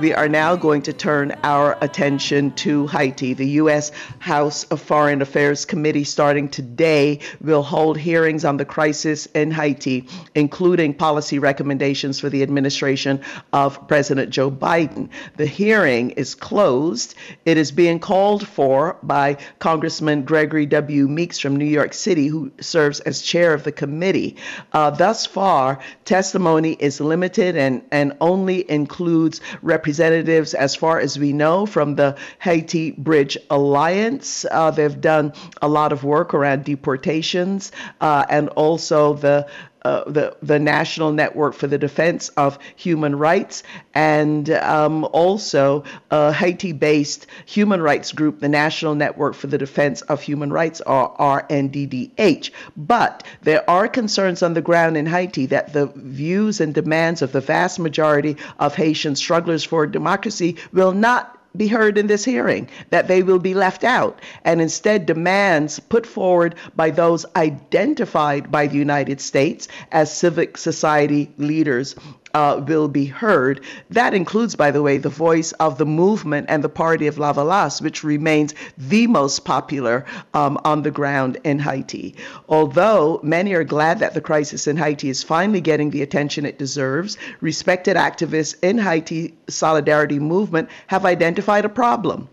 we 0.00 0.14
are 0.14 0.28
now 0.28 0.54
going 0.54 0.82
to 0.82 0.92
turn 0.92 1.36
our 1.42 1.76
attention 1.80 2.52
to 2.52 2.86
Haiti. 2.86 3.34
The 3.34 3.48
U.S. 3.62 3.90
House 4.20 4.62
of 4.64 4.80
Foreign 4.80 5.20
Affairs 5.22 5.64
Committee, 5.64 6.04
starting 6.04 6.48
today, 6.48 7.18
will 7.40 7.64
hold 7.64 7.98
hearings 7.98 8.44
on 8.44 8.58
the 8.58 8.64
crisis 8.64 9.26
in 9.26 9.50
Haiti, 9.50 10.06
including 10.36 10.94
policy 10.94 11.40
recommendations 11.40 12.20
for 12.20 12.28
the 12.28 12.44
administration 12.44 13.20
of 13.52 13.88
President 13.88 14.30
Joe 14.30 14.50
Biden. 14.52 15.08
The 15.36 15.46
hearing 15.46 16.10
is 16.10 16.36
closed. 16.36 17.16
It 17.44 17.56
is 17.56 17.72
being 17.72 17.98
called 17.98 18.46
for 18.46 18.98
by 19.02 19.38
Congressman 19.58 20.22
Gregory 20.22 20.66
W. 20.66 21.08
Meeks 21.08 21.40
from 21.40 21.56
New 21.56 21.64
York 21.64 21.92
City, 21.92 22.28
who 22.28 22.52
serves 22.60 23.00
as 23.00 23.20
chair 23.20 23.52
of 23.52 23.64
the 23.64 23.72
committee. 23.72 24.36
Uh, 24.72 24.90
thus 24.90 25.26
far, 25.26 25.80
testimony 26.04 26.76
is 26.78 27.00
limited 27.00 27.56
and, 27.56 27.82
and 27.90 28.12
only 28.20 28.68
includes 28.70 29.40
representatives, 29.88 30.52
as 30.52 30.76
far 30.76 31.00
as 31.00 31.18
we 31.18 31.32
know, 31.32 31.64
from 31.64 31.94
the 31.94 32.14
Haiti 32.40 32.90
Bridge 32.90 33.38
Alliance. 33.48 34.44
Uh, 34.50 34.70
they've 34.70 35.00
done 35.00 35.32
a 35.62 35.68
lot 35.68 35.92
of 35.92 36.04
work 36.04 36.34
around 36.34 36.66
deportations 36.66 37.72
uh, 38.02 38.26
and 38.28 38.50
also 38.50 39.14
the 39.14 39.48
uh, 39.82 40.04
the 40.10 40.36
the 40.42 40.58
National 40.58 41.12
Network 41.12 41.54
for 41.54 41.66
the 41.66 41.78
Defense 41.78 42.28
of 42.30 42.58
Human 42.76 43.16
Rights, 43.16 43.62
and 43.94 44.50
um, 44.50 45.04
also 45.12 45.84
a 46.10 46.32
Haiti-based 46.32 47.26
human 47.46 47.80
rights 47.80 48.12
group, 48.12 48.40
the 48.40 48.48
National 48.48 48.94
Network 48.94 49.34
for 49.34 49.46
the 49.46 49.58
Defense 49.58 50.02
of 50.02 50.20
Human 50.22 50.52
Rights, 50.52 50.80
or 50.80 51.14
RNDDH. 51.16 52.50
But 52.76 53.22
there 53.42 53.68
are 53.70 53.88
concerns 53.88 54.42
on 54.42 54.54
the 54.54 54.62
ground 54.62 54.96
in 54.96 55.06
Haiti 55.06 55.46
that 55.46 55.72
the 55.72 55.86
views 55.86 56.60
and 56.60 56.74
demands 56.74 57.22
of 57.22 57.32
the 57.32 57.40
vast 57.40 57.78
majority 57.78 58.36
of 58.58 58.74
Haitian 58.74 59.16
strugglers 59.16 59.64
for 59.64 59.86
democracy 59.86 60.56
will 60.72 60.92
not 60.92 61.37
be 61.56 61.68
heard 61.68 61.98
in 61.98 62.06
this 62.06 62.24
hearing, 62.24 62.68
that 62.90 63.08
they 63.08 63.22
will 63.22 63.38
be 63.38 63.54
left 63.54 63.84
out, 63.84 64.20
and 64.44 64.60
instead 64.60 65.06
demands 65.06 65.80
put 65.80 66.06
forward 66.06 66.54
by 66.76 66.90
those 66.90 67.26
identified 67.36 68.50
by 68.50 68.66
the 68.66 68.76
United 68.76 69.20
States 69.20 69.68
as 69.90 70.14
civic 70.14 70.56
society 70.56 71.30
leaders 71.38 71.94
uh, 72.38 72.64
will 72.68 72.86
be 72.86 73.06
heard. 73.06 73.60
That 73.90 74.14
includes, 74.14 74.54
by 74.54 74.70
the 74.70 74.80
way, 74.80 74.96
the 74.98 75.08
voice 75.08 75.50
of 75.52 75.76
the 75.76 75.84
movement 75.84 76.46
and 76.48 76.62
the 76.62 76.68
party 76.68 77.08
of 77.08 77.16
Lavalas, 77.16 77.82
which 77.82 78.04
remains 78.04 78.54
the 78.76 79.08
most 79.08 79.44
popular 79.44 80.04
um, 80.34 80.56
on 80.64 80.82
the 80.82 80.92
ground 80.92 81.38
in 81.42 81.58
Haiti. 81.58 82.14
Although 82.48 83.18
many 83.24 83.54
are 83.54 83.64
glad 83.64 83.98
that 83.98 84.14
the 84.14 84.20
crisis 84.20 84.68
in 84.68 84.76
Haiti 84.76 85.08
is 85.08 85.24
finally 85.24 85.60
getting 85.60 85.90
the 85.90 86.02
attention 86.02 86.46
it 86.46 86.60
deserves, 86.60 87.18
respected 87.40 87.96
activists 87.96 88.54
in 88.62 88.78
Haiti 88.78 89.34
solidarity 89.48 90.20
movement 90.20 90.68
have 90.86 91.04
identified 91.04 91.64
a 91.64 91.68
problem 91.68 92.28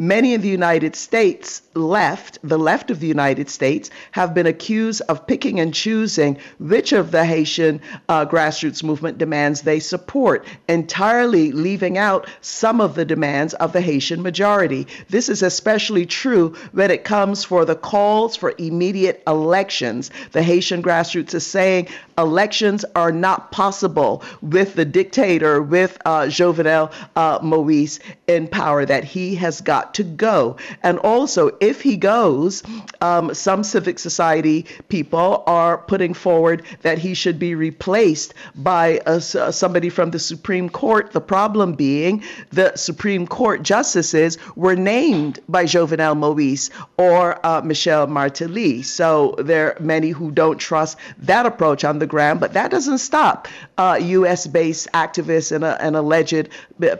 many 0.00 0.32
in 0.32 0.40
the 0.40 0.48
United 0.48 0.96
States 0.96 1.60
left, 1.74 2.38
the 2.42 2.58
left 2.58 2.90
of 2.90 3.00
the 3.00 3.06
United 3.06 3.50
States, 3.50 3.90
have 4.12 4.32
been 4.32 4.46
accused 4.46 5.02
of 5.10 5.26
picking 5.26 5.60
and 5.60 5.74
choosing 5.74 6.38
which 6.58 6.92
of 6.92 7.10
the 7.10 7.22
Haitian 7.22 7.82
uh, 8.08 8.24
grassroots 8.24 8.82
movement 8.82 9.18
demands 9.18 9.60
they 9.60 9.78
support, 9.78 10.46
entirely 10.68 11.52
leaving 11.52 11.98
out 11.98 12.26
some 12.40 12.80
of 12.80 12.94
the 12.94 13.04
demands 13.04 13.52
of 13.54 13.74
the 13.74 13.80
Haitian 13.82 14.22
majority. 14.22 14.86
This 15.10 15.28
is 15.28 15.42
especially 15.42 16.06
true 16.06 16.56
when 16.72 16.90
it 16.90 17.04
comes 17.04 17.44
for 17.44 17.66
the 17.66 17.76
calls 17.76 18.36
for 18.36 18.54
immediate 18.56 19.22
elections. 19.26 20.10
The 20.32 20.42
Haitian 20.42 20.82
grassroots 20.82 21.34
is 21.34 21.46
saying 21.46 21.88
elections 22.16 22.86
are 22.96 23.12
not 23.12 23.52
possible 23.52 24.22
with 24.40 24.76
the 24.76 24.86
dictator, 24.86 25.60
with 25.62 25.98
uh, 26.06 26.22
Jovenel 26.22 26.90
uh, 27.16 27.38
Moise 27.42 28.00
in 28.26 28.48
power, 28.48 28.86
that 28.86 29.04
he 29.04 29.34
has 29.34 29.60
got 29.60 29.89
to 29.94 30.04
go. 30.04 30.56
And 30.82 30.98
also, 30.98 31.56
if 31.60 31.82
he 31.82 31.96
goes, 31.96 32.62
um, 33.00 33.34
some 33.34 33.64
civic 33.64 33.98
society 33.98 34.66
people 34.88 35.42
are 35.46 35.78
putting 35.78 36.14
forward 36.14 36.62
that 36.82 36.98
he 36.98 37.14
should 37.14 37.38
be 37.38 37.54
replaced 37.54 38.34
by 38.54 39.00
a, 39.06 39.20
somebody 39.20 39.88
from 39.88 40.10
the 40.10 40.18
Supreme 40.18 40.68
Court. 40.68 41.12
The 41.12 41.20
problem 41.20 41.74
being 41.74 42.22
the 42.50 42.76
Supreme 42.76 43.26
Court 43.26 43.62
justices 43.62 44.38
were 44.56 44.76
named 44.76 45.40
by 45.48 45.64
Jovenel 45.64 46.16
Moise 46.16 46.70
or 46.96 47.38
uh, 47.44 47.62
Martelly. 48.06 48.82
So 48.82 49.34
there 49.38 49.74
are 49.74 49.80
many 49.80 50.10
who 50.10 50.30
don't 50.30 50.58
trust 50.58 50.98
that 51.18 51.46
approach 51.46 51.84
on 51.84 51.98
the 51.98 52.06
ground, 52.06 52.40
but 52.40 52.52
that 52.54 52.70
doesn't 52.70 52.98
stop 52.98 53.48
uh, 53.78 53.98
U.S. 54.00 54.46
based 54.46 54.88
activists 54.92 55.52
and, 55.52 55.64
uh, 55.64 55.76
and 55.80 55.96
alleged 55.96 56.48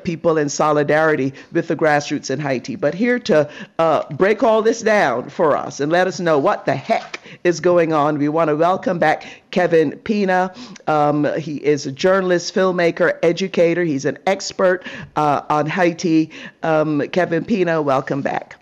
people 0.02 0.38
in 0.38 0.48
solidarity 0.48 1.34
with 1.52 1.68
the 1.68 1.76
grassroots 1.76 2.30
in 2.30 2.40
Haiti. 2.40 2.76
But 2.80 2.94
here 2.94 3.18
to 3.18 3.50
uh, 3.78 4.08
break 4.14 4.42
all 4.42 4.62
this 4.62 4.80
down 4.80 5.28
for 5.28 5.56
us 5.56 5.80
and 5.80 5.92
let 5.92 6.06
us 6.06 6.18
know 6.18 6.38
what 6.38 6.64
the 6.64 6.74
heck 6.74 7.20
is 7.44 7.60
going 7.60 7.92
on, 7.92 8.18
we 8.18 8.28
want 8.28 8.48
to 8.48 8.56
welcome 8.56 8.98
back 8.98 9.26
Kevin 9.50 9.92
Pina. 9.98 10.54
Um, 10.86 11.24
he 11.38 11.56
is 11.56 11.86
a 11.86 11.92
journalist, 11.92 12.54
filmmaker, 12.54 13.18
educator. 13.22 13.84
He's 13.84 14.06
an 14.06 14.18
expert 14.26 14.86
uh, 15.14 15.42
on 15.50 15.66
Haiti. 15.66 16.30
Um, 16.62 17.02
Kevin 17.12 17.44
Pina, 17.44 17.82
welcome 17.82 18.22
back. 18.22 18.56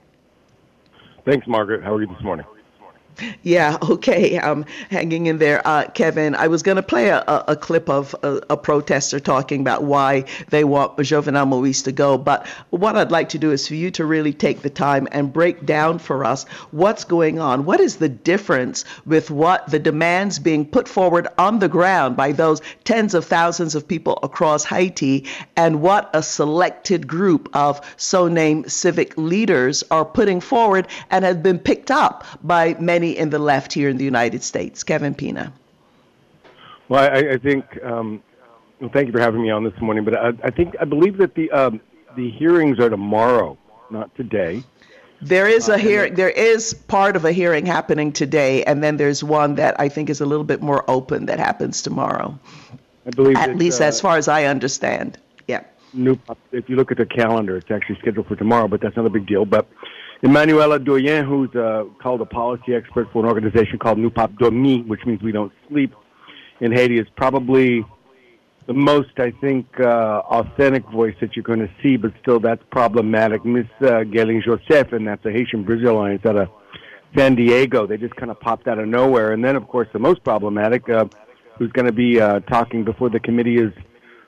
Thanks, 1.25 1.47
Margaret. 1.47 1.85
How 1.85 1.95
are 1.95 2.01
you 2.01 2.09
this 2.09 2.23
morning? 2.23 2.45
Yeah, 3.43 3.79
okay. 3.83 4.39
I'm 4.39 4.65
hanging 4.91 5.27
in 5.27 5.39
there. 5.39 5.67
Uh, 5.67 5.87
Kevin, 5.93 6.35
I 6.35 6.49
was 6.49 6.63
going 6.63 6.77
to 6.77 6.83
play 6.83 7.09
a, 7.09 7.23
a, 7.49 7.57
clip 7.57 7.89
of 7.89 8.15
a, 8.23 8.41
a, 8.51 8.57
protester 8.57 9.21
talking 9.21 9.61
about 9.61 9.83
why 9.83 10.25
they 10.51 10.65
want 10.65 10.97
Jovenel 10.99 11.49
Moise 11.49 11.83
to 11.83 11.93
go. 11.93 12.19
But 12.19 12.47
what 12.71 12.97
I'd 12.97 13.11
like 13.11 13.31
to 13.31 13.39
do 13.39 13.53
is 13.53 13.67
for 13.67 13.75
you 13.75 13.91
to 13.93 14.05
really 14.05 14.33
take 14.33 14.63
the 14.63 14.71
time 14.71 15.09
and 15.11 15.33
break 15.33 15.65
down 15.65 15.99
for 15.99 16.25
us 16.25 16.45
what's 16.71 17.05
going 17.05 17.39
on. 17.39 17.65
What 17.65 17.81
is 17.81 17.97
the 17.97 18.09
difference 18.09 18.85
with 19.07 19.31
what 19.31 19.71
the 19.71 19.79
demands 19.79 20.39
being 20.39 20.67
put 20.67 20.89
forward 20.89 21.29
on 21.39 21.59
the 21.59 21.69
ground 21.69 22.17
by 22.17 22.33
those 22.33 22.61
tens 22.85 23.15
of 23.15 23.25
thousands 23.25 23.75
of 23.75 23.89
people 23.89 24.19
across 24.23 24.65
Haiti 24.65 25.27
and 25.57 25.81
what 25.81 26.11
a 26.13 26.23
selected 26.23 27.07
group 27.07 27.49
of 27.55 27.81
so 27.97 28.29
named 28.29 28.71
civic 28.71 29.17
leaders 29.17 29.85
are 29.91 30.05
putting 30.05 30.41
forward 30.41 30.87
and 31.11 31.25
have 31.25 31.43
been 31.43 31.59
picked 31.59 31.91
up 31.91 32.25
by 32.43 32.75
many 32.79 33.08
in 33.17 33.31
the 33.31 33.39
left 33.39 33.73
here 33.73 33.89
in 33.89 33.97
the 33.97 34.05
United 34.05 34.43
States. 34.43 34.85
Kevin 34.85 35.15
Pina. 35.15 35.53
Well, 36.89 37.05
I, 37.05 37.35
I 37.35 37.39
think. 37.39 37.65
Um, 37.83 38.23
well, 38.81 38.91
thank 38.93 39.07
you 39.07 39.13
for 39.13 39.21
having 39.21 39.43
me 39.43 39.51
on 39.51 39.65
this 39.65 39.79
morning. 39.81 40.05
But 40.05 40.15
I, 40.15 40.29
I 40.45 40.51
think 40.51 40.75
I 40.81 40.85
believe 40.85 41.19
that 41.19 41.35
the 41.35 41.51
um, 41.51 41.81
the 42.17 42.31
hearings 42.31 42.79
are 42.79 42.89
tomorrow, 42.89 43.59
not 43.91 44.15
today. 44.15 44.63
There 45.21 45.49
is 45.49 45.69
a 45.69 45.75
uh, 45.75 45.79
hearing. 45.79 46.15
There 46.15 46.31
is 46.31 46.75
part 46.75 47.17
of 47.17 47.25
a 47.25 47.33
hearing 47.33 47.67
happening 47.67 48.13
today, 48.13 48.63
and 48.65 48.83
then 48.83 48.97
there's 48.97 49.23
one 49.25 49.57
that 49.57 49.81
I 49.81 49.89
think 49.89 50.11
is 50.11 50.21
a 50.21 50.27
little 50.27 50.45
bit 50.45 50.63
more 50.63 50.85
open 50.89 51.27
that 51.27 51.41
happens 51.41 51.83
tomorrow. 51.83 52.39
I 53.07 53.11
believe, 53.11 53.37
at 53.37 53.57
least 53.57 53.81
uh, 53.81 53.85
as 53.85 54.01
far 54.01 54.17
as 54.17 54.29
I 54.29 54.45
understand. 54.45 55.19
Yeah. 55.49 55.65
New, 55.93 56.19
if 56.53 56.69
you 56.69 56.77
look 56.77 56.93
at 56.93 56.99
the 56.99 57.07
calendar, 57.07 57.57
it's 57.57 57.71
actually 57.71 57.99
scheduled 57.99 58.27
for 58.27 58.37
tomorrow, 58.37 58.69
but 58.69 58.81
that's 58.81 58.97
not 58.97 59.07
a 59.07 59.11
big 59.11 59.27
deal. 59.27 59.45
But 59.45 59.67
Emmanuela 60.23 60.81
Douyon, 60.81 61.27
who's 61.27 61.55
uh, 61.55 61.85
called 62.03 62.21
a 62.21 62.27
policy 62.27 62.75
expert 62.75 63.09
for 63.13 63.23
an 63.23 63.29
organization 63.29 63.79
called 63.79 63.99
Nou 63.99 64.11
Pap 64.11 64.33
Dòmi, 64.33 64.87
which 64.89 65.07
means 65.07 65.23
we 65.23 65.31
don't 65.31 65.53
sleep 65.69 65.95
in 66.61 66.73
Haiti, 66.73 66.99
is 66.99 67.07
probably 67.17 67.85
the 68.67 68.75
most, 68.75 69.11
I 69.19 69.31
think, 69.41 69.67
uh, 69.79 70.23
authentic 70.29 70.85
voice 70.91 71.15
that 71.21 71.37
you're 71.37 71.45
going 71.45 71.61
to 71.61 71.71
see, 71.83 71.97
but 71.97 72.13
still 72.21 72.41
that's 72.41 72.63
problematic. 72.73 73.45
Miss 73.45 73.67
uh, 73.81 74.03
Guerline 74.03 74.43
Jozef, 74.43 74.93
and 74.93 75.07
that's 75.07 75.25
a 75.25 75.31
Haitian 75.31 75.63
Bridge 75.63 75.85
Alliance 75.85 76.27
out 76.27 76.37
of 76.37 76.49
San 77.17 77.37
Diego. 77.37 77.87
They 77.87 77.97
just 77.97 78.17
kind 78.17 78.31
of 78.31 78.41
popped 78.41 78.67
out 78.67 78.81
of 78.81 78.89
nowhere. 78.89 79.33
And 79.33 79.45
then, 79.45 79.55
of 79.55 79.69
course, 79.69 79.89
the 79.93 80.01
most 80.01 80.25
problematic, 80.25 80.89
uh, 80.89 81.05
who's 81.59 81.71
going 81.73 81.87
to 81.87 81.93
be 81.93 82.21
uh, 82.21 82.41
talking 82.41 82.85
before 82.85 83.09
the 83.09 83.21
committee 83.21 83.57
is 83.57 83.73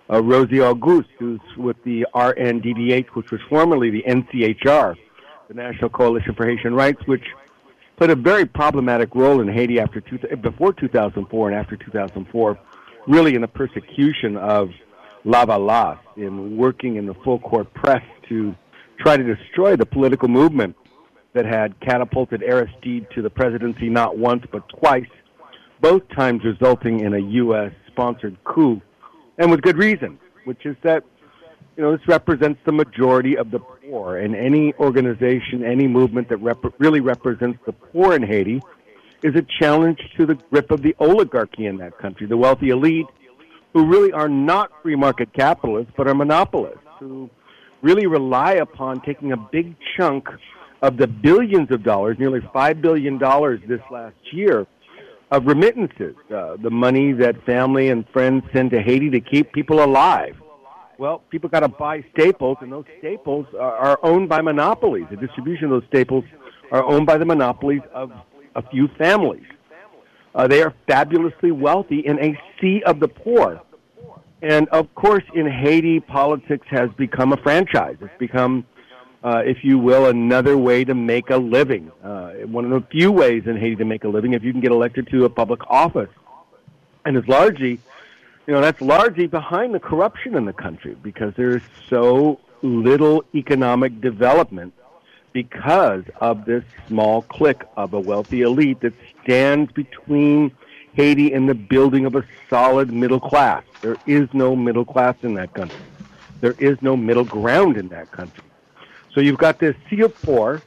uh, 0.09 0.23
Rosy 0.23 0.61
Auguste, 0.61 1.11
who's 1.19 1.41
with 1.57 1.77
the 1.85 2.07
RNDDH, 2.15 3.09
which 3.15 3.33
was 3.33 3.41
formerly 3.49 3.91
the 3.91 4.05
NCHR 4.05 4.97
the 5.51 5.61
National 5.61 5.91
Coalition 5.91 6.33
for 6.37 6.47
Haitian 6.47 6.75
Rights, 6.75 7.05
which 7.07 7.25
played 7.97 8.11
a 8.11 8.15
very 8.15 8.47
problematic 8.47 9.17
role 9.17 9.41
in 9.41 9.49
Haiti 9.49 9.81
after 9.81 10.01
two, 10.01 10.17
before 10.37 10.73
2004 10.73 11.49
and 11.49 11.59
after 11.59 11.77
2004, 11.77 12.59
really 13.09 13.35
in 13.35 13.41
the 13.41 13.49
persecution 13.49 14.37
of 14.37 14.71
Lavalas, 15.25 15.99
in 16.17 16.57
working 16.57 16.95
in 16.97 17.07
the 17.07 17.15
full 17.25 17.41
court 17.41 17.75
press 17.75 18.03
to 18.29 18.55
try 19.01 19.17
to 19.17 19.25
destroy 19.25 19.75
the 19.75 19.85
political 19.85 20.29
movement 20.29 20.77
that 21.33 21.47
had 21.47 21.79
catapulted 21.81 22.45
Aristide 22.45 23.11
to 23.13 23.21
the 23.21 23.31
presidency 23.31 23.89
not 23.89 24.17
once 24.17 24.45
but 24.53 24.63
twice, 24.69 25.11
both 25.81 26.09
times 26.11 26.45
resulting 26.45 27.01
in 27.01 27.15
a 27.15 27.19
U.S. 27.19 27.73
sponsored 27.89 28.37
coup, 28.45 28.81
and 29.37 29.51
with 29.51 29.63
good 29.63 29.79
reason, 29.79 30.17
which 30.45 30.65
is 30.65 30.77
that 30.85 31.03
you 31.77 31.83
know, 31.83 31.97
this 31.97 32.07
represents 32.07 32.61
the 32.65 32.73
majority 32.73 33.37
of 33.37 33.51
the 33.51 33.59
poor, 33.59 34.19
and 34.19 34.35
any 34.35 34.75
organization, 34.75 35.65
any 35.65 35.87
movement 35.87 36.29
that 36.29 36.39
rep- 36.39 36.75
really 36.79 37.01
represents 37.01 37.59
the 37.67 37.73
poor 37.73 38.15
in 38.15 38.23
Haiti 38.23 38.61
is 39.23 39.35
a 39.35 39.45
challenge 39.61 39.99
to 40.17 40.27
the 40.27 40.35
grip 40.35 40.71
of 40.71 40.83
the 40.83 40.95
oligarchy 40.99 41.67
in 41.67 41.77
that 41.79 41.99
country, 41.99 42.27
the 42.27 42.37
wealthy 42.37 42.71
elite, 42.71 43.07
who 43.73 43.87
really 43.87 44.13
are 44.13 44.29
not 44.29 44.71
free 44.83 44.97
market 44.97 45.33
capitalists, 45.33 45.93
but 45.97 46.09
are 46.09 46.15
monopolists. 46.15 46.79
who 46.99 47.31
really 47.83 48.07
rely 48.07 48.53
upon 48.53 49.01
taking 49.01 49.33
a 49.33 49.37
big 49.37 49.75
chunk 49.97 50.29
of 50.83 50.97
the 50.97 51.07
billions 51.07 51.71
of 51.71 51.83
dollars, 51.83 52.17
nearly 52.19 52.41
$5 52.41 52.81
billion 52.83 53.19
this 53.67 53.81
last 53.91 54.17
year, 54.33 54.67
of 55.31 55.47
remittances, 55.47 56.17
uh, 56.35 56.57
the 56.57 56.71
money 56.71 57.13
that 57.13 57.43
family 57.45 57.89
and 57.89 58.07
friends 58.09 58.45
send 58.53 58.71
to 58.71 58.83
Haiti 58.83 59.11
to 59.11 59.21
keep 59.21 59.53
people 59.53 59.83
alive. 59.85 60.37
Well, 61.01 61.23
people 61.31 61.49
got 61.49 61.61
to 61.61 61.69
buy 61.69 62.05
staples, 62.13 62.59
and 62.61 62.71
those 62.71 62.85
staples 62.99 63.47
are, 63.59 63.99
owned 64.03 64.29
by 64.29 64.43
monopolies. 64.43 65.07
The 65.09 65.17
distribution 65.17 65.65
of 65.65 65.71
those 65.71 65.89
staples 65.89 66.25
are 66.71 66.85
owned 66.85 67.07
by 67.07 67.17
the 67.17 67.25
monopolies 67.25 67.81
of 67.95 68.13
a 68.55 68.61
few 68.69 68.87
families. 68.99 69.47
Uh, 70.35 70.47
they 70.47 70.61
are 70.61 70.75
fabulously 70.87 71.53
wealthy 71.53 72.01
in 72.01 72.23
a 72.23 72.39
sea 72.61 72.83
of 72.85 73.01
the 73.01 73.09
poor. 73.09 73.63
And 74.43 74.69
of 74.69 74.95
course, 74.95 75.25
in 75.35 75.51
Haiti, 75.51 76.01
politics 76.01 76.67
has 76.69 76.91
become 76.99 77.33
a 77.33 77.39
franchise. 77.39 77.97
It's 78.03 78.19
become, 78.19 78.67
uh, 79.25 79.41
if 79.47 79.65
you 79.65 79.79
will, 79.79 80.05
another 80.05 80.59
way 80.59 80.85
to 80.85 80.95
make 80.95 81.31
a 81.31 81.39
living. 81.39 81.91
Uh, 82.05 82.33
one 82.45 82.71
of 82.71 82.83
the 82.83 82.87
few 82.91 83.11
ways 83.11 83.45
in 83.47 83.57
Haiti 83.57 83.77
to 83.77 83.87
make 83.87 84.05
a 84.05 84.09
living 84.09 84.35
if 84.35 84.45
you 84.45 84.53
can 84.53 84.61
get 84.61 84.71
elected 84.71 85.09
to 85.13 85.25
a 85.25 85.31
public 85.31 85.63
office. 85.71 86.11
And 87.07 87.17
it's 87.17 87.27
largely, 87.27 87.81
you 88.47 88.55
know, 88.55 88.61
that's 88.61 88.81
largely 88.81 89.27
behind 89.27 89.75
the 89.75 89.81
corruption 89.81 90.35
in 90.35 90.45
the 90.45 90.53
country 90.53 90.97
because 91.03 91.35
there's 91.37 91.63
so 91.89 92.41
little 92.63 93.25
economic 93.35 94.01
development 94.01 94.75
because 95.33 96.03
of 96.21 96.45
this 96.45 96.65
small 96.89 97.23
clique 97.23 97.63
of 97.77 97.95
a 97.95 98.01
wealthy 98.01 98.43
elite 98.43 98.81
that 98.81 98.93
stands 99.23 99.71
between 99.73 100.51
Haiti 100.95 101.33
and 101.33 101.49
the 101.49 101.55
building 101.55 102.05
of 102.05 102.17
a 102.17 102.25
solid 102.49 102.93
middle 102.93 103.21
class. 103.21 103.63
There 103.81 103.97
is 104.07 104.29
no 104.33 104.57
middle 104.57 104.85
class 104.85 105.15
in 105.23 105.35
that 105.35 105.55
country. 105.55 105.79
There 106.41 106.57
is 106.59 106.81
no 106.83 106.97
middle 106.97 107.25
ground 107.25 107.77
in 107.77 107.89
that 107.89 108.11
country. 108.11 108.45
So 109.15 109.21
you've 109.21 109.39
got 109.39 109.59
this 109.59 109.77
sea 109.89 110.01
of 110.01 110.21
poor, 110.23 110.63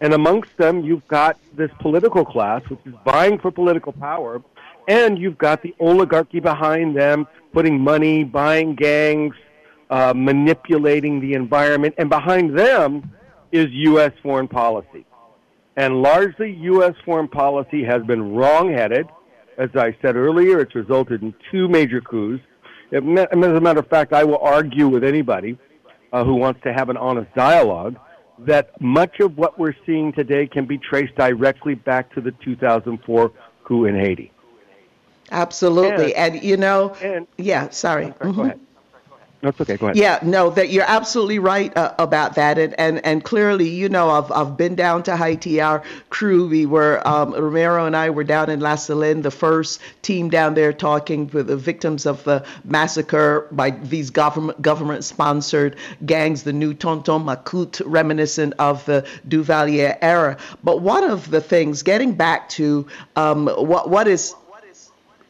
and 0.00 0.12
amongst 0.12 0.56
them 0.56 0.84
you've 0.84 1.06
got 1.08 1.38
this 1.54 1.70
political 1.80 2.24
class, 2.24 2.62
which 2.68 2.80
is 2.84 2.94
vying 3.04 3.38
for 3.38 3.50
political 3.50 3.92
power, 3.92 4.42
and 4.88 5.18
you've 5.18 5.38
got 5.38 5.62
the 5.62 5.74
oligarchy 5.80 6.40
behind 6.40 6.96
them, 6.96 7.26
putting 7.52 7.80
money, 7.80 8.24
buying 8.24 8.74
gangs, 8.74 9.34
uh, 9.90 10.12
manipulating 10.14 11.20
the 11.20 11.34
environment, 11.34 11.94
and 11.98 12.08
behind 12.08 12.58
them 12.58 13.10
is 13.52 13.68
U.S. 13.70 14.12
foreign 14.22 14.48
policy. 14.48 15.06
And 15.76 16.02
largely, 16.02 16.52
U.S. 16.62 16.94
foreign 17.04 17.28
policy 17.28 17.84
has 17.84 18.02
been 18.02 18.34
wrong-headed. 18.34 19.06
As 19.58 19.70
I 19.74 19.96
said 20.02 20.16
earlier, 20.16 20.60
it's 20.60 20.74
resulted 20.74 21.22
in 21.22 21.34
two 21.50 21.68
major 21.68 22.00
coups. 22.00 22.42
As 22.92 22.98
a 22.98 23.36
matter 23.36 23.80
of 23.80 23.88
fact, 23.88 24.12
I 24.12 24.24
will 24.24 24.38
argue 24.38 24.88
with 24.88 25.04
anybody 25.04 25.58
uh, 26.12 26.24
who 26.24 26.34
wants 26.34 26.60
to 26.64 26.72
have 26.72 26.90
an 26.90 26.96
honest 26.96 27.32
dialogue 27.34 27.96
that 28.38 28.80
much 28.80 29.20
of 29.20 29.36
what 29.36 29.58
we're 29.58 29.74
seeing 29.86 30.12
today 30.12 30.46
can 30.46 30.66
be 30.66 30.78
traced 30.78 31.14
directly 31.16 31.74
back 31.74 32.12
to 32.14 32.20
the 32.20 32.32
2004 32.44 33.32
coup 33.64 33.84
in 33.84 33.94
Haiti. 33.94 34.32
Absolutely. 35.30 36.14
And, 36.14 36.36
and 36.36 36.44
you 36.44 36.56
know, 36.56 36.94
and, 37.02 37.26
yeah, 37.36 37.70
sorry. 37.70 38.06
sorry 38.06 38.14
mm-hmm. 38.14 38.36
Go 38.36 38.42
ahead. 38.42 38.60
That's 39.44 39.60
okay. 39.60 39.76
Go 39.76 39.86
ahead. 39.86 39.96
Yeah, 39.98 40.20
no, 40.22 40.48
that 40.48 40.70
you're 40.70 40.88
absolutely 40.88 41.38
right 41.38 41.76
uh, 41.76 41.94
about 41.98 42.34
that, 42.36 42.56
and, 42.56 42.74
and 42.80 43.04
and 43.04 43.22
clearly, 43.22 43.68
you 43.68 43.90
know, 43.90 44.08
I've 44.08 44.32
I've 44.32 44.56
been 44.56 44.74
down 44.74 45.02
to 45.02 45.18
Haiti. 45.18 45.60
Our 45.60 45.82
crew, 46.08 46.48
we 46.48 46.64
were 46.64 47.06
um, 47.06 47.32
Romero 47.32 47.84
and 47.84 47.94
I 47.94 48.08
were 48.08 48.24
down 48.24 48.48
in 48.48 48.60
La 48.60 48.76
Saline, 48.76 49.20
the 49.20 49.30
first 49.30 49.80
team 50.00 50.30
down 50.30 50.54
there, 50.54 50.72
talking 50.72 51.28
with 51.30 51.48
the 51.48 51.58
victims 51.58 52.06
of 52.06 52.24
the 52.24 52.42
massacre 52.64 53.46
by 53.50 53.68
these 53.72 54.08
government 54.08 54.62
government 54.62 55.04
sponsored 55.04 55.76
gangs, 56.06 56.44
the 56.44 56.52
new 56.54 56.72
Tonton 56.72 57.24
Macoute, 57.26 57.82
reminiscent 57.84 58.54
of 58.58 58.82
the 58.86 59.06
Duvalier 59.28 59.98
era. 60.00 60.38
But 60.62 60.80
one 60.80 61.04
of 61.04 61.30
the 61.30 61.42
things, 61.42 61.82
getting 61.82 62.14
back 62.14 62.48
to 62.50 62.86
um, 63.14 63.48
what 63.48 63.90
what 63.90 64.08
is 64.08 64.34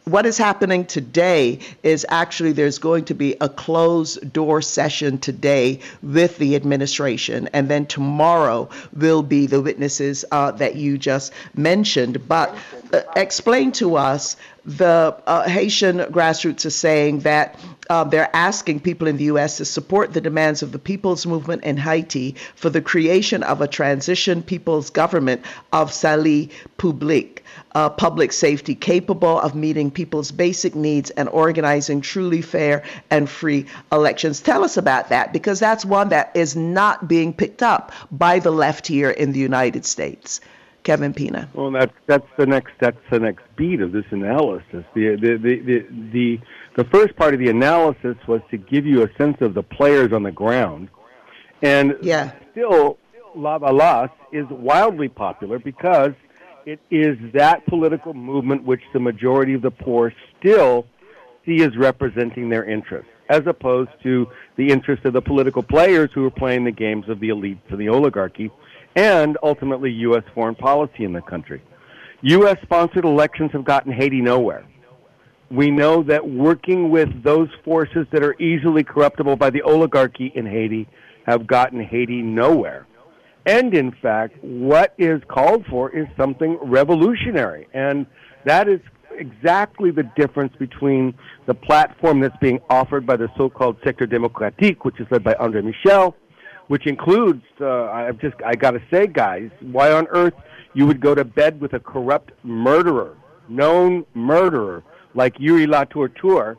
what 0.04 0.26
is 0.26 0.36
happening 0.36 0.84
today 0.84 1.58
is 1.82 2.04
actually 2.10 2.52
there's 2.52 2.78
going 2.78 3.06
to 3.06 3.14
be 3.14 3.36
a 3.40 3.48
closed 3.48 4.32
door 4.32 4.60
session 4.60 5.16
today 5.16 5.80
with 6.02 6.36
the 6.36 6.56
administration, 6.56 7.48
and 7.54 7.70
then 7.70 7.86
tomorrow 7.86 8.68
will 8.92 9.22
be 9.22 9.46
the 9.46 9.62
witnesses 9.62 10.24
uh, 10.30 10.50
that 10.52 10.76
you 10.76 10.98
just 10.98 11.32
mentioned. 11.54 12.28
But 12.28 12.54
uh, 12.92 13.00
explain 13.16 13.72
to 13.72 13.96
us 13.96 14.36
the 14.66 15.16
uh, 15.26 15.48
Haitian 15.48 15.98
grassroots 15.98 16.66
are 16.66 16.70
saying 16.70 17.20
that 17.20 17.58
uh, 17.88 18.04
they're 18.04 18.34
asking 18.34 18.80
people 18.80 19.08
in 19.08 19.16
the 19.16 19.24
U.S. 19.24 19.58
to 19.58 19.64
support 19.64 20.12
the 20.12 20.20
demands 20.20 20.62
of 20.62 20.72
the 20.72 20.78
people's 20.78 21.26
movement 21.26 21.64
in 21.64 21.76
Haiti 21.76 22.36
for 22.54 22.70
the 22.70 22.80
creation 22.80 23.42
of 23.42 23.60
a 23.60 23.68
transition 23.68 24.42
people's 24.42 24.90
government 24.90 25.42
of 25.72 25.92
salut 25.92 26.50
public 26.76 27.43
uh, 27.74 27.90
public 27.90 28.32
safety 28.32 28.74
capable 28.74 29.40
of 29.40 29.54
meeting 29.54 29.90
people's 29.90 30.30
basic 30.30 30.74
needs 30.74 31.10
and 31.10 31.28
organizing 31.28 32.00
truly 32.00 32.42
fair 32.42 32.82
and 33.10 33.28
free 33.28 33.66
elections. 33.90 34.40
Tell 34.40 34.64
us 34.64 34.76
about 34.76 35.08
that 35.08 35.32
because 35.32 35.60
that's 35.60 35.84
one 35.84 36.10
that 36.10 36.32
is 36.34 36.56
not 36.56 37.08
being 37.08 37.32
picked 37.32 37.62
up 37.62 37.92
by 38.10 38.38
the 38.38 38.50
left 38.50 38.86
here 38.86 39.10
in 39.10 39.32
the 39.32 39.40
United 39.40 39.84
States. 39.84 40.40
Kevin 40.84 41.14
Pina. 41.14 41.48
Well, 41.54 41.70
that's 41.70 41.94
that's 42.06 42.26
the 42.36 42.46
next 42.46 42.72
that's 42.78 42.98
the 43.10 43.18
next 43.18 43.42
beat 43.56 43.80
of 43.80 43.92
this 43.92 44.04
analysis. 44.10 44.84
The 44.94 45.16
the 45.16 45.38
the 45.38 45.60
the 45.60 45.86
the, 46.12 46.40
the 46.76 46.84
first 46.90 47.16
part 47.16 47.32
of 47.32 47.40
the 47.40 47.48
analysis 47.48 48.16
was 48.28 48.42
to 48.50 48.58
give 48.58 48.84
you 48.84 49.02
a 49.02 49.08
sense 49.16 49.38
of 49.40 49.54
the 49.54 49.62
players 49.62 50.12
on 50.12 50.22
the 50.22 50.30
ground, 50.30 50.90
and 51.62 51.96
yeah. 52.02 52.32
still 52.52 52.98
La 53.34 53.58
Lavalas 53.58 54.10
is 54.30 54.46
wildly 54.50 55.08
popular 55.08 55.58
because 55.58 56.12
it 56.66 56.80
is 56.90 57.18
that 57.32 57.64
political 57.66 58.14
movement 58.14 58.64
which 58.64 58.80
the 58.92 59.00
majority 59.00 59.54
of 59.54 59.62
the 59.62 59.70
poor 59.70 60.12
still 60.38 60.86
see 61.44 61.62
as 61.62 61.76
representing 61.76 62.48
their 62.48 62.64
interests, 62.64 63.10
as 63.28 63.42
opposed 63.46 63.90
to 64.02 64.26
the 64.56 64.68
interests 64.68 65.04
of 65.04 65.12
the 65.12 65.20
political 65.20 65.62
players 65.62 66.10
who 66.14 66.24
are 66.24 66.30
playing 66.30 66.64
the 66.64 66.72
games 66.72 67.08
of 67.08 67.20
the 67.20 67.28
elites 67.28 67.60
and 67.68 67.78
the 67.78 67.88
oligarchy, 67.88 68.50
and 68.96 69.36
ultimately 69.42 69.90
U.S. 69.90 70.24
foreign 70.34 70.54
policy 70.54 71.04
in 71.04 71.12
the 71.12 71.20
country. 71.20 71.62
U.S. 72.22 72.56
sponsored 72.62 73.04
elections 73.04 73.50
have 73.52 73.64
gotten 73.64 73.92
Haiti 73.92 74.22
nowhere. 74.22 74.64
We 75.50 75.70
know 75.70 76.02
that 76.04 76.26
working 76.26 76.90
with 76.90 77.22
those 77.22 77.48
forces 77.64 78.06
that 78.12 78.22
are 78.22 78.40
easily 78.40 78.82
corruptible 78.82 79.36
by 79.36 79.50
the 79.50 79.62
oligarchy 79.62 80.32
in 80.34 80.46
Haiti 80.46 80.88
have 81.26 81.46
gotten 81.46 81.80
Haiti 81.84 82.22
nowhere. 82.22 82.86
And 83.46 83.74
in 83.74 83.92
fact, 83.92 84.42
what 84.42 84.94
is 84.98 85.20
called 85.28 85.66
for 85.66 85.90
is 85.90 86.06
something 86.16 86.58
revolutionary. 86.62 87.68
And 87.74 88.06
that 88.44 88.68
is 88.68 88.80
exactly 89.10 89.90
the 89.90 90.04
difference 90.16 90.54
between 90.58 91.14
the 91.46 91.54
platform 91.54 92.20
that's 92.20 92.36
being 92.38 92.60
offered 92.70 93.06
by 93.06 93.16
the 93.16 93.28
so-called 93.36 93.80
Secteur 93.82 94.06
Démocratique, 94.06 94.78
which 94.84 94.98
is 94.98 95.06
led 95.10 95.22
by 95.22 95.34
André 95.34 95.62
Michel, 95.62 96.16
which 96.68 96.86
includes, 96.86 97.42
uh, 97.60 97.84
I've 97.84 98.18
just, 98.18 98.34
I 98.44 98.54
gotta 98.54 98.80
say, 98.90 99.06
guys, 99.06 99.50
why 99.60 99.92
on 99.92 100.06
earth 100.08 100.34
you 100.72 100.86
would 100.86 101.00
go 101.00 101.14
to 101.14 101.24
bed 101.24 101.60
with 101.60 101.74
a 101.74 101.80
corrupt 101.80 102.32
murderer, 102.42 103.16
known 103.48 104.04
murderer, 104.14 104.82
like 105.14 105.36
Youri 105.36 105.66
Latortue 105.66 106.56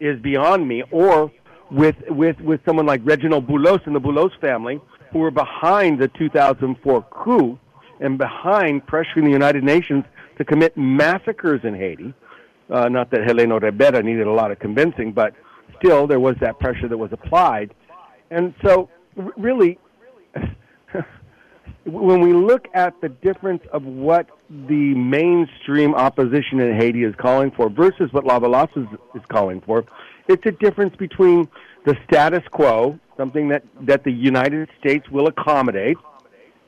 is 0.00 0.20
beyond 0.20 0.66
me, 0.66 0.82
or 0.90 1.30
with, 1.70 1.96
with, 2.08 2.40
with 2.40 2.60
someone 2.64 2.86
like 2.86 3.00
Reginald 3.04 3.46
Boulos 3.46 3.86
and 3.86 3.94
the 3.94 4.00
Boulos 4.00 4.38
family, 4.40 4.80
who 5.12 5.18
were 5.18 5.30
behind 5.30 5.98
the 6.00 6.08
2004 6.08 7.02
coup 7.10 7.58
and 8.00 8.18
behind 8.18 8.86
pressuring 8.86 9.24
the 9.24 9.30
United 9.30 9.62
Nations 9.62 10.04
to 10.38 10.44
commit 10.44 10.76
massacres 10.76 11.60
in 11.64 11.74
Haiti. 11.74 12.14
Uh, 12.70 12.88
not 12.88 13.10
that 13.10 13.20
Heleno 13.20 13.60
Ribeiro 13.60 14.00
needed 14.00 14.26
a 14.26 14.32
lot 14.32 14.50
of 14.50 14.58
convincing, 14.58 15.12
but 15.12 15.34
still 15.78 16.06
there 16.06 16.20
was 16.20 16.36
that 16.40 16.58
pressure 16.58 16.88
that 16.88 16.96
was 16.96 17.12
applied. 17.12 17.74
And 18.30 18.54
so, 18.64 18.88
really, 19.36 19.78
when 21.84 22.20
we 22.20 22.32
look 22.32 22.66
at 22.72 22.98
the 23.02 23.10
difference 23.10 23.62
of 23.72 23.84
what 23.84 24.26
the 24.68 24.94
mainstream 24.94 25.94
opposition 25.94 26.60
in 26.60 26.76
Haiti 26.76 27.04
is 27.04 27.14
calling 27.16 27.50
for 27.52 27.70
versus 27.70 28.12
what 28.12 28.24
Lavalas 28.24 28.68
is, 28.76 28.86
is 29.14 29.22
calling 29.28 29.62
for, 29.62 29.84
it's 30.28 30.44
a 30.44 30.52
difference 30.52 30.94
between 30.96 31.48
the 31.86 31.96
status 32.06 32.42
quo, 32.50 32.98
something 33.16 33.48
that, 33.48 33.64
that 33.80 34.04
the 34.04 34.12
United 34.12 34.68
States 34.78 35.08
will 35.10 35.26
accommodate, 35.26 35.96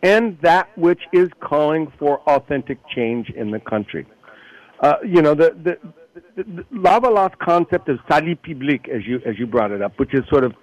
and 0.03 0.39
that 0.41 0.77
which 0.79 1.03
is 1.13 1.29
calling 1.41 1.93
for 1.99 2.21
authentic 2.29 2.79
change 2.89 3.29
in 3.31 3.51
the 3.51 3.61
country. 3.61 4.07
Uh, 4.81 4.95
you 5.07 5.21
know, 5.21 5.35
the, 5.35 5.55
the, 5.63 5.79
the, 6.37 6.43
the 6.43 6.63
Lavalas 6.73 7.39
concept 7.39 7.89
of 7.91 7.99
salut 8.11 8.43
public, 8.43 8.89
as 8.89 9.07
you, 9.07 9.21
as 9.27 9.39
you 9.39 9.47
brought 9.47 9.71
it 9.71 9.83
up, 9.83 9.99
which 9.99 10.15
is 10.15 10.23
sort 10.31 10.45
of 10.45 10.55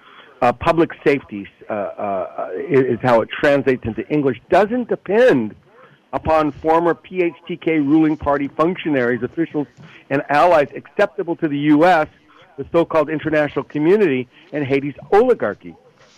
uh, 0.41 0.51
public 0.53 0.89
safety, 1.05 1.47
uh, 1.69 1.73
uh, 1.73 2.49
is, 2.67 2.81
is 2.81 2.99
how 3.03 3.21
it 3.21 3.29
translates 3.29 3.83
into 3.85 4.07
English, 4.09 4.37
doesn't 4.49 4.89
depend 4.89 5.55
upon 6.13 6.51
former 6.51 6.93
PHTK 6.93 7.85
ruling 7.85 8.17
party 8.17 8.47
functionaries, 8.47 9.23
officials, 9.23 9.67
and 10.09 10.23
allies 10.29 10.67
acceptable 10.75 11.35
to 11.37 11.47
the 11.47 11.57
U.S 11.57 12.07
the 12.57 12.65
so-called 12.71 13.09
international 13.09 13.65
community 13.65 14.27
and 14.53 14.63
Haiti's 14.63 14.95
oligarchy. 15.11 15.75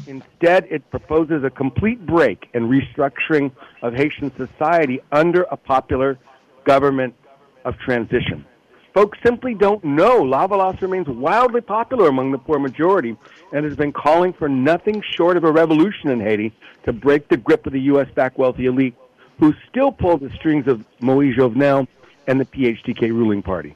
Instead, 0.07 0.67
it 0.69 0.89
proposes 0.89 1.43
a 1.43 1.50
complete 1.50 2.05
break 2.05 2.50
and 2.53 2.69
restructuring 2.69 3.51
of 3.81 3.93
Haitian 3.93 4.35
society 4.35 5.00
under 5.12 5.43
a 5.43 5.57
popular 5.57 6.17
government 6.65 7.15
of 7.63 7.77
transition. 7.77 8.45
Folks 8.93 9.17
simply 9.23 9.55
don't 9.55 9.83
know. 9.83 10.21
Lavalas 10.21 10.79
remains 10.81 11.07
wildly 11.07 11.62
popular 11.62 12.09
among 12.09 12.31
the 12.31 12.38
poor 12.38 12.59
majority 12.59 13.15
and 13.51 13.65
has 13.65 13.75
been 13.75 13.91
calling 13.91 14.33
for 14.33 14.50
nothing 14.50 15.01
short 15.15 15.38
of 15.38 15.43
a 15.43 15.51
revolution 15.51 16.09
in 16.09 16.19
Haiti 16.19 16.53
to 16.85 16.93
break 16.93 17.27
the 17.29 17.38
grip 17.38 17.65
of 17.65 17.73
the 17.73 17.81
U.S. 17.81 18.07
backed 18.13 18.38
wealthy 18.38 18.65
elite 18.65 18.95
who 19.40 19.54
still 19.70 19.92
pull 19.92 20.18
the 20.18 20.30
strings 20.32 20.68
of 20.68 20.84
Moise 21.02 21.36
Jovenel 21.36 21.88
and 22.28 22.40
the 22.40 22.46
PHTK 22.46 23.10
ruling 23.10 23.42
party. 23.42 23.75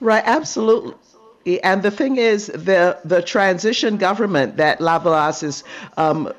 Right, 0.00 0.22
absolutely. 0.26 0.94
And 1.62 1.82
the 1.82 1.90
thing 1.90 2.16
is, 2.16 2.46
the 2.46 2.98
the 3.04 3.20
transition 3.22 3.96
government 3.96 4.58
that 4.58 4.78
Lavalas 4.78 5.42
is 5.42 5.64
um, 5.96 6.32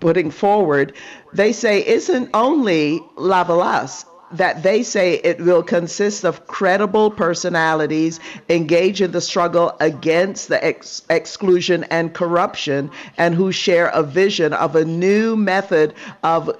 putting 0.00 0.30
forward, 0.30 0.94
they 1.32 1.52
say 1.52 1.86
isn't 1.86 2.30
only 2.34 3.00
Lavalas 3.16 4.04
that 4.32 4.62
they 4.62 4.82
say 4.82 5.14
it 5.14 5.40
will 5.40 5.62
consist 5.62 6.24
of 6.24 6.46
credible 6.46 7.10
personalities 7.10 8.20
engaged 8.48 9.00
in 9.00 9.12
the 9.12 9.20
struggle 9.20 9.76
against 9.80 10.48
the 10.48 10.62
ex- 10.64 11.02
exclusion 11.10 11.84
and 11.84 12.14
corruption 12.14 12.90
and 13.16 13.34
who 13.34 13.52
share 13.52 13.88
a 13.88 14.02
vision 14.02 14.52
of 14.52 14.76
a 14.76 14.84
new 14.84 15.36
method 15.36 15.94
of 16.22 16.50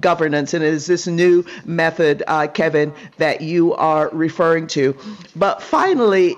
governance. 0.00 0.54
And 0.54 0.64
it 0.64 0.74
is 0.74 0.86
this 0.86 1.06
new 1.06 1.44
method, 1.64 2.22
uh, 2.26 2.46
Kevin, 2.46 2.92
that 3.18 3.40
you 3.40 3.74
are 3.74 4.08
referring 4.12 4.66
to. 4.68 4.96
But 5.34 5.62
finally, 5.62 6.36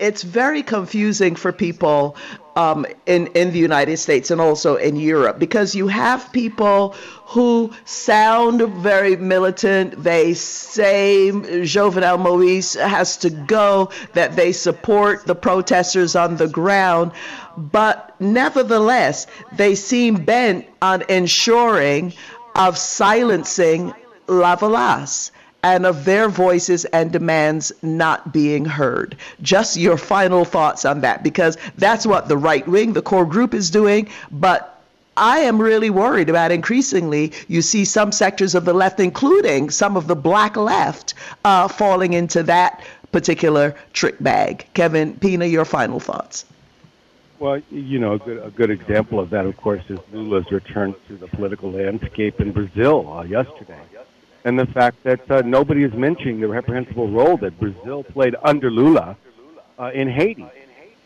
it's 0.00 0.22
very 0.22 0.62
confusing 0.62 1.34
for 1.36 1.52
people 1.52 2.16
um, 2.56 2.84
in 3.06 3.28
in 3.28 3.52
the 3.52 3.58
United 3.58 3.96
States 3.96 4.30
and 4.30 4.40
also 4.40 4.76
in 4.76 4.96
Europe 4.96 5.38
because 5.38 5.74
you 5.74 5.88
have 5.88 6.30
people 6.32 6.94
who 7.26 7.72
sound 7.84 8.60
very 8.82 9.16
militant. 9.16 10.02
They 10.02 10.34
say 10.34 11.30
Jovenel 11.32 12.18
Moise 12.20 12.74
has 12.74 13.16
to 13.18 13.30
go, 13.30 13.90
that 14.12 14.36
they 14.36 14.52
support 14.52 15.26
the 15.26 15.34
protesters 15.34 16.14
on 16.14 16.36
the 16.36 16.48
ground, 16.48 17.12
but 17.56 18.14
nevertheless, 18.20 19.26
they 19.56 19.74
seem 19.74 20.24
bent 20.24 20.66
on 20.82 21.02
ensuring 21.08 22.12
of 22.54 22.76
silencing 22.76 23.94
Lavalas 24.26 25.30
and 25.62 25.86
of 25.86 26.04
their 26.04 26.28
voices 26.28 26.84
and 26.86 27.12
demands 27.12 27.72
not 27.82 28.32
being 28.32 28.64
heard. 28.64 29.16
Just 29.40 29.76
your 29.76 29.96
final 29.96 30.44
thoughts 30.44 30.84
on 30.84 31.02
that, 31.02 31.22
because 31.22 31.56
that's 31.78 32.04
what 32.04 32.28
the 32.28 32.36
right 32.36 32.66
wing, 32.66 32.92
the 32.92 33.02
core 33.02 33.26
group, 33.26 33.54
is 33.54 33.70
doing. 33.70 34.08
But 34.30 34.68
I 35.16 35.40
am 35.40 35.60
really 35.60 35.90
worried 35.90 36.28
about 36.28 36.50
increasingly 36.50 37.32
you 37.46 37.62
see 37.62 37.84
some 37.84 38.10
sectors 38.12 38.54
of 38.54 38.64
the 38.64 38.72
left, 38.72 38.98
including 38.98 39.70
some 39.70 39.96
of 39.96 40.06
the 40.08 40.16
black 40.16 40.56
left, 40.56 41.14
uh, 41.44 41.68
falling 41.68 42.12
into 42.12 42.42
that 42.44 42.82
particular 43.12 43.76
trick 43.92 44.16
bag. 44.20 44.66
Kevin 44.74 45.14
Pina, 45.14 45.44
your 45.44 45.64
final 45.64 46.00
thoughts. 46.00 46.44
Well, 47.38 47.60
you 47.70 47.98
know, 47.98 48.14
a 48.14 48.18
good, 48.18 48.42
a 48.42 48.50
good 48.50 48.70
example 48.70 49.18
of 49.20 49.30
that, 49.30 49.46
of 49.46 49.56
course, 49.56 49.82
is 49.88 49.98
Lula's 50.12 50.50
return 50.50 50.94
to 51.08 51.16
the 51.16 51.26
political 51.26 51.72
landscape 51.72 52.40
in 52.40 52.52
Brazil 52.52 53.12
uh, 53.12 53.22
yesterday 53.24 53.80
and 54.44 54.58
the 54.58 54.66
fact 54.66 55.02
that 55.04 55.30
uh, 55.30 55.42
nobody 55.42 55.84
is 55.84 55.92
mentioning 55.92 56.40
the 56.40 56.48
reprehensible 56.48 57.08
role 57.08 57.36
that 57.38 57.58
Brazil 57.58 58.02
played 58.02 58.34
under 58.42 58.70
Lula 58.70 59.16
uh, 59.78 59.90
in 59.94 60.08
Haiti. 60.08 60.46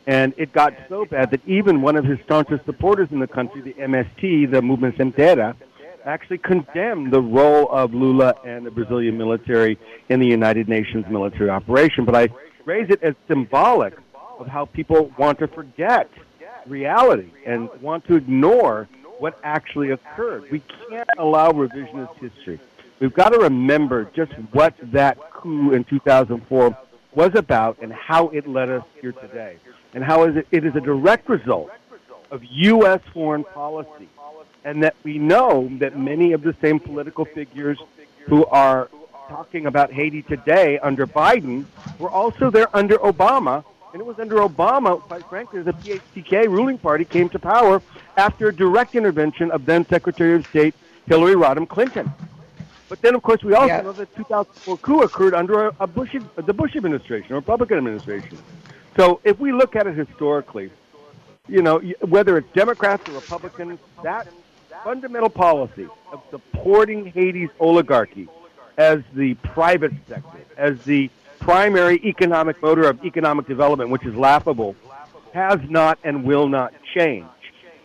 And 0.07 0.33
it 0.37 0.53
got 0.53 0.75
so 0.89 1.05
bad 1.05 1.33
that 1.33 1.41
even 1.47 1.83
one 1.83 1.97
of 1.97 2.05
his 2.05 2.19
staunchest 2.25 2.65
supporters 2.65 3.09
in 3.11 3.19
the 3.19 3.27
country, 3.27 3.61
the 3.61 3.75
MST, 3.75 4.51
the 4.51 4.63
Movement 4.63 4.97
Sem 4.97 5.13
Terra, 5.13 5.57
actually 6.05 6.39
condemned 6.39 7.13
the 7.13 7.21
role 7.21 7.69
of 7.69 7.93
Lula 7.93 8.37
and 8.45 8.65
the 8.65 8.71
Brazilian 8.71 9.19
military 9.19 9.77
in 10.09 10.21
the 10.21 10.27
United 10.27 10.69
Nations 10.69 11.05
military 11.09 11.51
operation. 11.51 12.05
But 12.05 12.15
I 12.15 12.29
raise 12.65 12.89
it 12.91 13.03
as 13.03 13.15
symbolic 13.27 13.95
of 14.39 14.47
how 14.47 14.67
people 14.67 15.13
want 15.19 15.41
to 15.41 15.49
forget 15.49 16.09
reality 16.67 17.31
and 17.45 17.69
want 17.81 18.07
to 18.07 18.15
ignore 18.15 18.89
what 19.19 19.39
actually 19.43 19.91
occurred. 19.91 20.49
We 20.51 20.63
can't 20.89 21.09
allow 21.19 21.51
revisionist 21.51 22.15
history 22.19 22.61
we've 23.01 23.15
got 23.15 23.31
to 23.31 23.39
remember 23.39 24.11
just 24.15 24.33
what 24.53 24.75
that 24.83 25.19
coup 25.33 25.73
in 25.73 25.85
2004 25.85 26.77
was 27.15 27.35
about 27.35 27.79
and 27.81 27.93
how 27.93 28.29
it 28.29 28.47
led 28.47 28.69
us 28.69 28.85
here 29.01 29.13
today, 29.13 29.57
and 29.95 30.05
how 30.05 30.25
it 30.25 30.47
is 30.51 30.77
a 30.77 30.81
direct 30.81 31.29
result 31.29 31.71
of 32.31 32.43
U.S. 32.45 33.01
foreign 33.13 33.45
policy, 33.45 34.09
and 34.65 34.83
that 34.83 34.97
we 35.03 35.19
know 35.19 35.71
that 35.79 35.99
many 35.99 36.33
of 36.33 36.43
the 36.43 36.55
same 36.61 36.79
political 36.79 37.25
figures 37.25 37.79
who 38.27 38.45
are 38.47 38.91
talking 39.29 39.67
about 39.67 39.93
Haiti 39.93 40.23
today 40.23 40.79
under 40.81 41.07
Biden 41.07 41.65
were 41.99 42.11
also 42.11 42.51
there 42.51 42.75
under 42.77 42.97
Obama, 42.99 43.65
and 43.93 44.01
it 44.01 44.05
was 44.05 44.19
under 44.19 44.37
Obama, 44.37 45.01
quite 45.01 45.25
frankly, 45.29 45.63
the 45.63 45.73
PHTK 45.73 46.49
ruling 46.49 46.77
party 46.77 47.05
came 47.05 47.29
to 47.31 47.39
power 47.39 47.81
after 48.17 48.49
a 48.49 48.55
direct 48.55 48.95
intervention 48.95 49.51
of 49.51 49.65
then 49.65 49.87
Secretary 49.87 50.35
of 50.35 50.47
State 50.47 50.75
Hillary 51.07 51.35
Rodham 51.35 51.67
Clinton. 51.67 52.13
But 52.89 53.03
then, 53.03 53.15
of 53.15 53.23
course, 53.23 53.43
we 53.43 53.55
also 53.55 53.67
yeah. 53.67 53.81
know 53.81 53.93
that 53.93 54.15
2004 54.17 54.77
coup 54.79 55.03
occurred 55.03 55.35
under 55.35 55.73
a, 55.81 55.87
Bush, 55.87 56.15
the 56.37 56.53
Bush 56.53 56.77
administration, 56.77 57.33
a 57.33 57.37
Republican 57.37 57.79
administration. 57.79 58.39
So 58.97 59.21
if 59.25 59.39
we 59.39 59.53
look 59.53 59.77
at 59.77 59.87
it 59.87 59.97
historically, 59.97 60.71
you 61.49 61.63
know, 61.63 61.81
whether 62.01 62.39
it's 62.39 62.53
Democrats 62.55 63.09
or 63.09 63.13
Republicans, 63.13 63.79
that 64.03 64.29
fundamental 64.85 65.31
policy 65.31 65.87
of 66.13 66.23
supporting 66.31 67.07
Haiti's 67.07 67.51
oligarchy 67.59 68.29
as 68.79 69.03
the 69.15 69.35
private 69.35 69.93
sector, 70.09 70.39
as 70.57 70.81
the 70.83 71.11
primary 71.41 71.97
economic 72.05 72.61
motor 72.63 72.89
of 72.89 73.05
economic 73.05 73.47
development, 73.47 73.91
which 73.91 74.05
is 74.05 74.15
laughable, 74.15 74.77
has 75.33 75.59
not 75.69 75.99
and 76.05 76.25
will 76.25 76.49
not 76.49 76.73
change. 76.95 77.27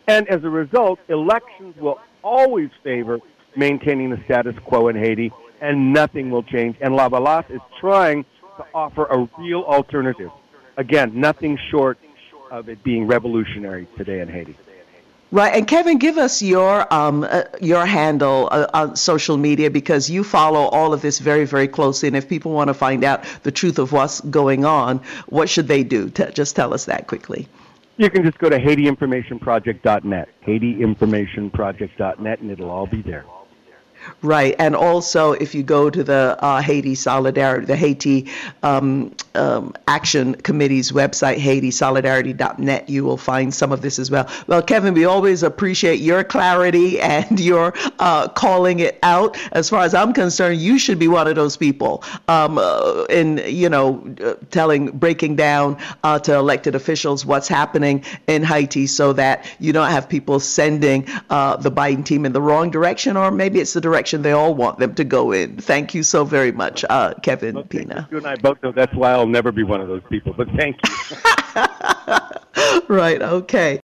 And 0.07 0.27
as 0.27 0.43
a 0.43 0.49
result, 0.49 0.99
elections 1.09 1.75
will 1.77 1.99
always 2.23 2.69
favor 2.83 3.19
maintaining 3.55 4.09
the 4.09 4.21
status 4.25 4.55
quo 4.65 4.87
in 4.87 4.95
Haiti, 4.95 5.31
and 5.61 5.93
nothing 5.93 6.29
will 6.29 6.43
change. 6.43 6.77
And 6.81 6.93
Lavalas 6.93 7.49
is 7.49 7.61
trying 7.79 8.25
to 8.57 8.65
offer 8.73 9.05
a 9.05 9.29
real 9.37 9.61
alternative. 9.61 10.31
Again, 10.77 11.19
nothing 11.19 11.57
short 11.69 11.97
of 12.49 12.69
it 12.69 12.83
being 12.83 13.07
revolutionary 13.07 13.87
today 13.97 14.19
in 14.19 14.27
Haiti. 14.27 14.55
Right, 15.33 15.55
and 15.55 15.65
Kevin, 15.65 15.97
give 15.97 16.17
us 16.17 16.41
your 16.41 16.93
um, 16.93 17.23
uh, 17.23 17.43
your 17.61 17.85
handle 17.85 18.49
uh, 18.51 18.67
on 18.73 18.95
social 18.97 19.37
media 19.37 19.71
because 19.71 20.09
you 20.09 20.25
follow 20.25 20.59
all 20.59 20.93
of 20.93 21.01
this 21.01 21.19
very, 21.19 21.45
very 21.45 21.69
closely. 21.69 22.07
And 22.07 22.17
if 22.17 22.27
people 22.27 22.51
want 22.51 22.67
to 22.67 22.73
find 22.73 23.05
out 23.05 23.23
the 23.43 23.51
truth 23.51 23.79
of 23.79 23.93
what's 23.93 24.19
going 24.19 24.65
on, 24.65 24.99
what 25.27 25.47
should 25.47 25.69
they 25.69 25.85
do? 25.85 26.09
T- 26.09 26.25
just 26.33 26.57
tell 26.57 26.73
us 26.73 26.83
that 26.85 27.07
quickly. 27.07 27.47
You 27.95 28.09
can 28.09 28.23
just 28.23 28.39
go 28.39 28.49
to 28.49 28.59
HaitiInformationProject.net, 28.59 30.27
HaitiInformationProject.net, 30.45 32.39
and 32.39 32.51
it'll 32.51 32.69
all 32.69 32.87
be 32.87 33.01
there. 33.01 33.23
Right, 34.21 34.55
and 34.59 34.75
also 34.75 35.33
if 35.33 35.55
you 35.55 35.63
go 35.63 35.89
to 35.89 36.03
the 36.03 36.37
uh, 36.39 36.61
Haiti 36.61 36.95
Solidarity, 36.95 37.65
the 37.65 37.75
Haiti 37.75 38.29
um, 38.61 39.15
um, 39.35 39.73
Action 39.87 40.35
Committee's 40.35 40.91
website, 40.91 41.37
HaitiSolidarity.net, 41.37 42.89
you 42.89 43.03
will 43.03 43.17
find 43.17 43.53
some 43.53 43.71
of 43.71 43.81
this 43.81 43.99
as 43.99 44.11
well. 44.11 44.29
Well, 44.47 44.61
Kevin, 44.61 44.93
we 44.93 45.05
always 45.05 45.43
appreciate 45.43 45.99
your 45.99 46.23
clarity 46.23 46.99
and 47.01 47.39
your 47.39 47.73
uh, 47.99 48.27
calling 48.29 48.79
it 48.79 48.99
out. 49.03 49.37
As 49.53 49.69
far 49.69 49.83
as 49.83 49.93
I'm 49.93 50.13
concerned, 50.13 50.59
you 50.59 50.77
should 50.77 50.99
be 50.99 51.07
one 51.07 51.27
of 51.27 51.35
those 51.35 51.57
people 51.57 52.03
um, 52.27 52.57
uh, 52.57 53.05
in 53.09 53.41
you 53.45 53.69
know 53.69 54.03
uh, 54.23 54.33
telling, 54.51 54.91
breaking 54.91 55.35
down 55.35 55.77
uh, 56.03 56.19
to 56.19 56.35
elected 56.35 56.75
officials 56.75 57.25
what's 57.25 57.47
happening 57.47 58.03
in 58.27 58.43
Haiti, 58.43 58.87
so 58.87 59.13
that 59.13 59.45
you 59.59 59.73
don't 59.73 59.91
have 59.91 60.09
people 60.09 60.39
sending 60.39 61.07
uh, 61.29 61.55
the 61.57 61.71
Biden 61.71 62.05
team 62.05 62.25
in 62.25 62.33
the 62.33 62.41
wrong 62.41 62.69
direction, 62.69 63.17
or 63.17 63.31
maybe 63.31 63.59
it's 63.59 63.73
the 63.73 63.81
direction 63.91 64.21
they 64.21 64.31
all 64.31 64.55
want 64.55 64.79
them 64.79 64.95
to 64.95 65.03
go 65.03 65.31
in. 65.31 65.57
Thank 65.57 65.93
you 65.93 66.03
so 66.03 66.23
very 66.23 66.51
much, 66.51 66.85
uh, 66.89 67.13
Kevin 67.21 67.55
well, 67.55 67.63
Pina. 67.65 68.07
You 68.09 68.17
and 68.17 68.27
I 68.27 68.35
both 68.35 68.61
know 68.63 68.71
that's 68.71 68.93
why 68.95 69.11
I'll 69.11 69.27
never 69.27 69.51
be 69.51 69.63
one 69.63 69.81
of 69.81 69.87
those 69.87 70.03
people, 70.09 70.33
but 70.33 70.47
thank 70.55 70.77
you. 70.87 70.95
right, 72.87 73.21
okay. 73.21 73.79